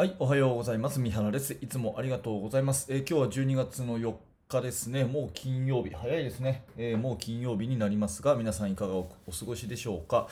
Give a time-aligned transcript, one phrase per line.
[0.00, 0.98] はい、おはようございます。
[0.98, 1.58] 三原です。
[1.60, 2.86] いつもありがとうございます。
[2.88, 4.14] えー今日は12月の4
[4.48, 5.04] 日ですね。
[5.04, 6.64] もう金曜日、早いですね。
[6.78, 10.26] えーもう金曜日になりますが、皆さんいかがおお過ごしでしょうか。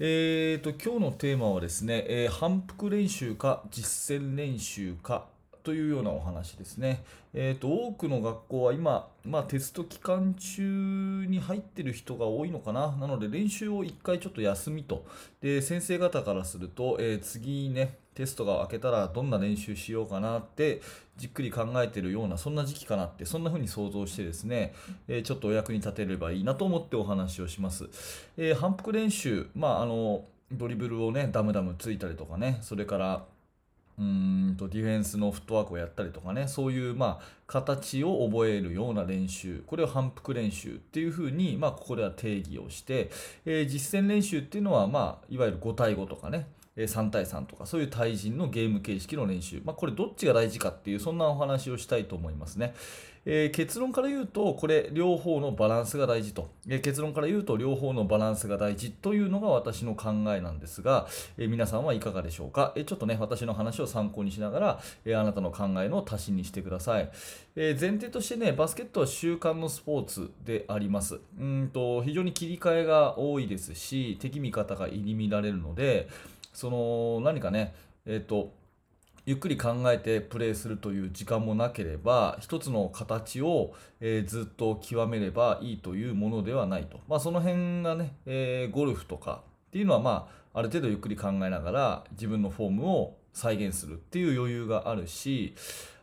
[0.00, 5.26] えーと、今日のテーマはですね、えー反復練習か実践練習か
[5.62, 7.04] というようなお話ですね。
[7.32, 12.96] えーと、多くの学校は今、まあ、テスト期間中に入ってる人が多いのかな。
[13.00, 15.06] なので練習を1回ちょっと休みと。
[15.40, 20.80] で、先生方からすると、えー次ね、テストが明けたらどんな練習しようかなって
[21.18, 24.74] じっくり考えてるようなそんな時期かなってそんな風に想像してですね、
[25.06, 27.88] えーちょっとお役に立てればいいなと思ってお話をします。
[28.38, 33.24] えー反復練習、まああのドリブルをねダムダムついたりとかね、それから
[33.98, 43.10] うーんとディフェンスのフットワークをやったりとかねそういうまあ形を覚えるような練習これを反復練習っていうふうにまあここでは定義をして、
[43.44, 46.46] えー実践練習っていうのはまあいわゆる5対5とかね
[46.84, 52.74] 3対3とかそういう対人のゲーム形式の練習、まあ、これどっちが大事かっていうそんなお話をしたいと思いますね、
[53.24, 67.10] えー結論から言うとこれ両方のバランスが大事と、えー結論から言うと両方のバランスが大事というのが私の考えなんですが、えー皆さんはいかがでしょうか、えちょっとね私の話を参考にしながら、えあなたの考えの足しにしてください、
[67.56, 71.18] え前提としてねバスケットは習慣のスポーツであります。
[71.40, 76.08] うんと非常に切り替えが多いですし敵味方が入り乱れるので
[76.56, 77.74] その何かね
[78.06, 78.54] えっ、と
[79.26, 95.54] ゆっくり考えてプレーするという時間もなければ一つの形を、えーずっと極めればいいというものではないと、まあ、その辺がね、えーゴルフとかっていうのは、まあ、ある程度ゆっくり考えながら自分のフォームを再現するっていう余裕があるし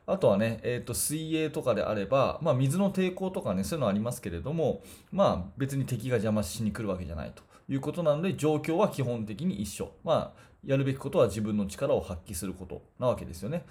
[0.06, 7.42] あとはね、えーと水泳とかであれば、まあ、水の抵抗とかねそういうのありますけれども、まあ、別に敵が邪魔しに来るわけじゃないと。
[7.70, 13.66] いうことなので状況は基本的に一緒、まあ、やるべきことは自分の力を発揮することなわけですよね。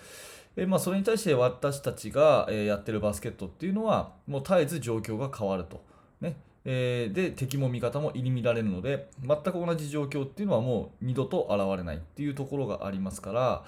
[0.57, 5.83] えまあ、それに対して私たちが、やってるバスケットっていうのはもう絶えず状況が変わると。
[6.21, 13.65] ねえで敵も味方も入り乱れるので全く同じ状況っていうのはもう二度と現れないっていうところがありますから、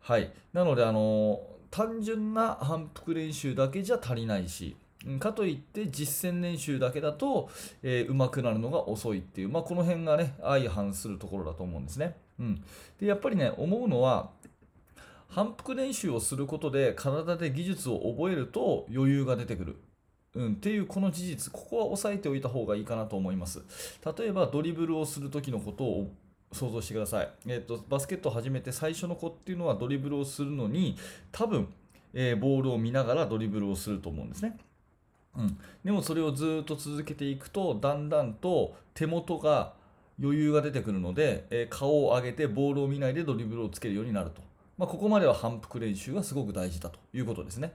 [0.00, 1.40] はい、なのであの
[1.70, 4.76] 単純な反復練習だけじゃ足りないし
[5.18, 7.48] かといって実践練習だけだと、
[7.82, 12.16] えー上手くなるのが遅いっていう、まあ、この辺がね相反するところだと思うんですね。
[12.38, 12.64] うん、
[12.98, 14.30] でやっぱりね思うのは
[15.28, 19.76] 反復練習をすることで体で技術を覚えると余裕が出てくる。
[20.34, 21.52] うん、っていうこの事実。
[21.52, 23.62] ここは押さえておいた方がいいかなと思います。
[24.18, 26.12] 例えばドリブルをする時のことを
[26.52, 30.96] 想像してください、えっとバスケットを始めて最初の子っていうのはドリブルをするのに
[31.32, 31.68] 多分、
[32.14, 34.56] えーボールを見ながらドリブルをすると思うんですね。
[35.36, 39.74] うん、でもそれをずっと続けていくとだんだんと手元が
[40.22, 44.40] 余裕が出てくるので、えー顔を上げてボールを見ないでドリブルをつけるようになると、
[44.78, 47.72] まあ、ここまでは反復練習がすごく大事だということですね。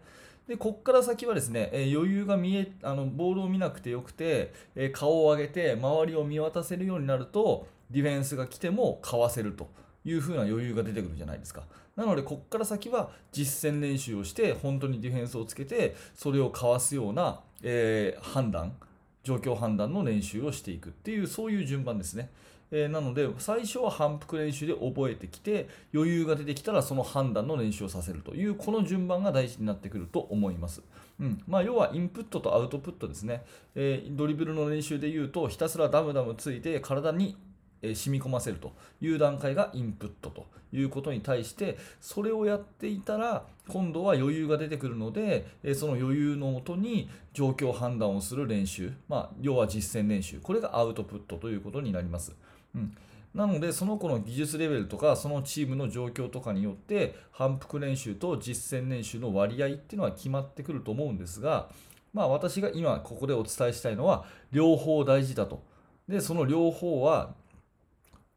[0.47, 9.69] でここから先はですね、えー余裕が見えあのボールを見なくてよくて、えー顔を上げて周りを見渡せるようになるとディフェンスが来てもかわせると
[10.03, 11.63] いう風な余裕が出てくるじゃないですか。
[11.95, 18.73] なのでここから先は実践練習をして本当にディフェンスをつけてそれをかわすような、えー判断
[19.23, 22.31] 状況判断の練習をしていくっていうそういう順番ですね、
[22.71, 30.81] えーなので最初は反復練習で覚えてきて余裕が出てきたらその判断の練習をさせるというこの順番が大事になってくると思います、
[31.19, 31.41] うん。
[31.47, 33.43] まあ、要はインプットとアウトプットですね、
[33.75, 37.35] えードリブルの練習でいうとひたすらダムダムついて体に
[37.81, 52.35] え染み込ませるという段階がインプットということに対してそれをやっていたら今度は余裕が出てくるのでえその余裕のもとに状況判断をする練習、まあ、要は実践練習これがアウトプットということになります。
[52.75, 52.95] うん
[53.33, 61.69] なのでその子の技術レベルとかそのチームの状況とかによって反復練習と実践練習の割合っていうのは決まってくると思うんですが、
[62.13, 65.63] まあ、私が今ここでお伝えしたいのは両方大事だと。
[66.09, 67.33] でその両方は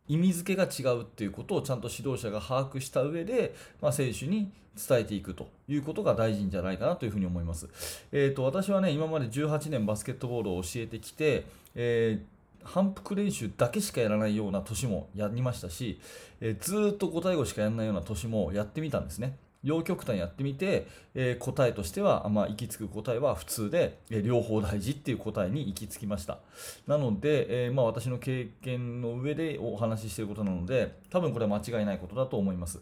[0.09, 7.69] 意味付けが違うっていうことをちゃんと指導者が把握した上で、まあ、選手に伝えていくということが大事じゃないかなというふうに思います。
[8.13, 12.35] えー、と私はね今まで18年バスケットボールを教えてきて、えー
[12.67, 16.01] 反復練習だけしかやらないような年もやりましたし、
[16.41, 19.37] えーずっと5対5しかやらないような年もやってみたんですね。
[19.65, 26.39] 両極端やってみて、えー答えとしては、まあ、行き着く答えは普通で、えー両方大事っていう答えに行き着きました。
[26.87, 32.81] なので、えーまあ、私の経験の上でお話ししてることなので、多分これは間違いないことだと思います。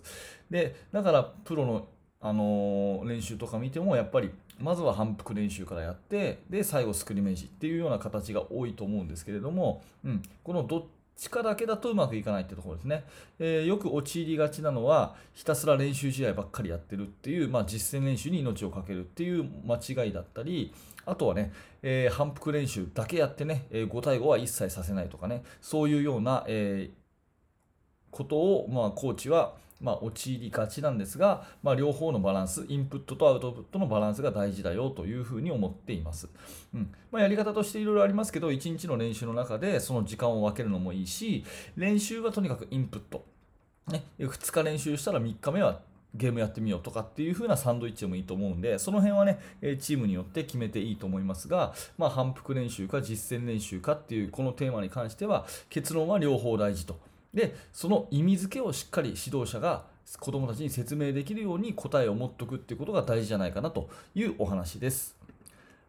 [0.50, 1.88] で、だからプロの、
[2.20, 4.30] あの練習とか見ても、やっぱり
[4.60, 10.82] まずは反復練習からやって、で、最後スクリメージっていうような形が多いと思うんですけれども、うん、このどっ
[11.16, 13.04] 力だけだとうまくいかないってところですね、
[13.38, 20.74] えー、よく陥りがちなのはひたすら練習試合ばっかりやってるっていう、まあ、実践練習に命を懸けるっていう間違いだったり
[21.04, 27.01] あとはね、えー、反復練習だけやってねえ、5対5は一切させないとかねそういうような、えー、
[28.12, 36.28] ことを、まあ、コーチはまあ、陥りがちなんですが、まあ、両方のバランス、インプットとアウトプットのバランスが大事だよというふうに思っています。
[36.72, 41.44] うんまあ、やり方としていろいろありますけど、1日の練習の中でその時間を分けるのもいいし、
[41.76, 43.24] 練習はとにかくインプット。
[43.88, 45.80] ね、2日練習したら3日目は
[46.14, 49.40] ゲームやってみようとかっていう風なサンドイッチでもいいと思うんで、その辺はね、
[49.80, 57.11] チームによって決めていいと思いますが、まあ、反復練習か実践練習かっていうこのテーマに関しては、結論は両方大事と。
[57.34, 59.86] でその意味付けをしっかり指導者が
[60.18, 65.16] 子どもたちに説明できるように答えを持っておくっていうことが大事じゃないかなというお話です。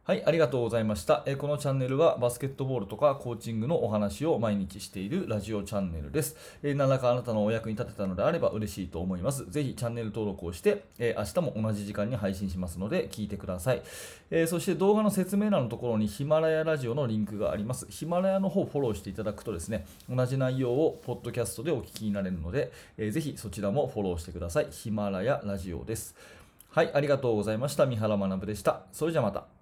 [0.05, 1.23] はい、ありがとうございました。
[1.25, 6.35] えこのチャンネルはバスケットボールとかコーチングのお話を毎日しているラジオチャンネルです。
[6.61, 9.49] え何らかあなたのお役に立てたのであれば嬉しいと思います。
[9.49, 13.81] ぜひチャンネル登録をして、え明日も同じ時間に配信しますので聞いてください、
[14.29, 17.87] えそして動画の説明欄のところにヒマラヤラジオのリンクがあります。
[17.89, 24.67] ヒマラヤの方フォローしていただくとですね、同じ内容をポッドキャストでお聞きになれるので、えー、ぜひそちらもフォローしてください。
[24.69, 26.13] ヒマラヤラジオです。
[26.71, 27.85] はい、ありがとうございました。
[27.85, 28.81] 三原学でした。
[28.91, 29.52] それじゃまた。